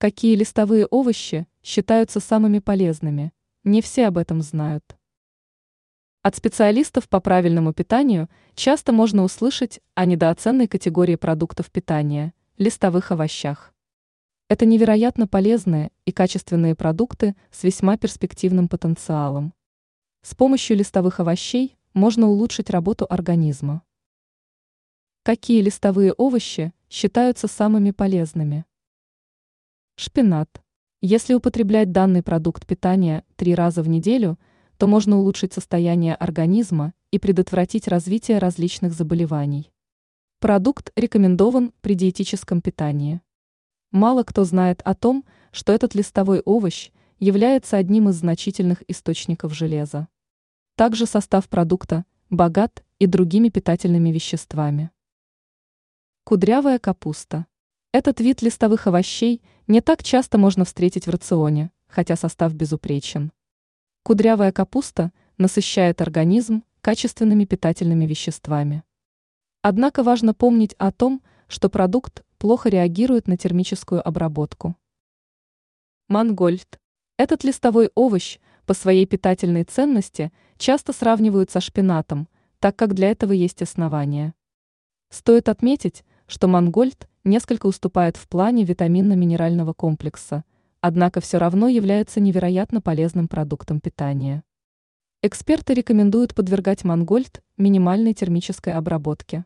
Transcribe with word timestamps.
Какие 0.00 0.34
листовые 0.34 0.86
овощи 0.86 1.46
считаются 1.62 2.20
самыми 2.20 2.58
полезными? 2.58 3.34
Не 3.64 3.82
все 3.82 4.06
об 4.06 4.16
этом 4.16 4.40
знают. 4.40 4.96
От 6.22 6.34
специалистов 6.36 7.06
по 7.06 7.20
правильному 7.20 7.74
питанию 7.74 8.30
часто 8.54 8.92
можно 8.92 9.24
услышать 9.24 9.80
о 9.94 10.06
недооценной 10.06 10.68
категории 10.68 11.16
продуктов 11.16 11.70
питания– 11.70 12.32
листовых 12.56 13.12
овощах. 13.12 13.74
Это 14.48 14.64
невероятно 14.64 15.28
полезные 15.28 15.90
и 16.06 16.12
качественные 16.12 16.74
продукты 16.74 17.36
с 17.50 17.62
весьма 17.62 17.98
перспективным 17.98 18.68
потенциалом. 18.68 19.52
С 20.22 20.34
помощью 20.34 20.78
листовых 20.78 21.20
овощей 21.20 21.76
можно 21.92 22.26
улучшить 22.26 22.70
работу 22.70 23.06
организма. 23.06 23.82
Какие 25.24 25.60
листовые 25.60 26.14
овощи 26.14 26.72
считаются 26.88 27.48
самыми 27.48 27.90
полезными? 27.90 28.64
Шпинат. 30.02 30.62
Если 31.02 31.34
употреблять 31.34 31.92
данный 31.92 32.22
продукт 32.22 32.66
питания 32.66 33.22
три 33.36 33.54
раза 33.54 33.82
в 33.82 33.88
неделю, 33.90 34.38
то 34.78 34.86
можно 34.86 35.18
улучшить 35.18 35.52
состояние 35.52 36.14
организма 36.14 36.94
и 37.10 37.18
предотвратить 37.18 37.86
развитие 37.86 38.38
различных 38.38 38.94
заболеваний. 38.94 39.70
Продукт 40.38 40.90
рекомендован 40.96 41.74
при 41.82 41.96
диетическом 41.96 42.62
питании. 42.62 43.20
Мало 43.90 44.22
кто 44.22 44.44
знает 44.44 44.80
о 44.86 44.94
том, 44.94 45.26
что 45.52 45.70
этот 45.70 45.94
листовой 45.94 46.40
овощ 46.46 46.92
является 47.18 47.76
одним 47.76 48.08
из 48.08 48.14
значительных 48.14 48.82
источников 48.88 49.52
железа. 49.52 50.08
Также 50.76 51.04
состав 51.04 51.46
продукта 51.46 52.06
богат 52.30 52.86
и 53.00 53.06
другими 53.06 53.50
питательными 53.50 54.08
веществами. 54.08 54.92
Кудрявая 56.24 56.78
капуста. 56.78 57.44
Этот 57.92 58.20
вид 58.20 58.40
листовых 58.40 58.86
овощей 58.86 59.42
не 59.66 59.80
так 59.80 60.04
часто 60.04 60.38
можно 60.38 60.64
встретить 60.64 61.08
в 61.08 61.10
рационе, 61.10 61.72
хотя 61.88 62.14
состав 62.14 62.54
безупречен. 62.54 63.32
Кудрявая 64.04 64.52
капуста 64.52 65.10
насыщает 65.38 66.00
организм 66.00 66.62
качественными 66.82 67.46
питательными 67.46 68.06
веществами. 68.06 68.84
Однако 69.62 70.04
важно 70.04 70.34
помнить 70.34 70.74
о 70.74 70.92
том, 70.92 71.20
что 71.48 71.68
продукт 71.68 72.24
плохо 72.38 72.68
реагирует 72.68 73.26
на 73.26 73.36
термическую 73.36 74.06
обработку. 74.06 74.76
Мангольд. 76.06 76.78
Этот 77.18 77.42
листовой 77.42 77.90
овощ 77.96 78.38
по 78.66 78.74
своей 78.74 79.04
питательной 79.04 79.64
ценности 79.64 80.30
часто 80.58 80.92
сравнивают 80.92 81.50
со 81.50 81.60
шпинатом, 81.60 82.28
так 82.60 82.76
как 82.76 82.94
для 82.94 83.10
этого 83.10 83.32
есть 83.32 83.62
основания. 83.62 84.32
Стоит 85.08 85.48
отметить, 85.48 86.04
что 86.28 86.46
мангольд 86.46 87.09
несколько 87.24 87.66
уступает 87.66 88.16
в 88.16 88.28
плане 88.28 88.64
витаминно-минерального 88.64 89.72
комплекса, 89.74 90.44
однако 90.80 91.20
все 91.20 91.38
равно 91.38 91.68
является 91.68 92.20
невероятно 92.20 92.80
полезным 92.80 93.28
продуктом 93.28 93.80
питания. 93.80 94.42
Эксперты 95.22 95.74
рекомендуют 95.74 96.34
подвергать 96.34 96.84
мангольд 96.84 97.42
минимальной 97.58 98.14
термической 98.14 98.72
обработке. 98.72 99.44